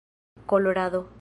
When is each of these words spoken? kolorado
kolorado 0.47 1.05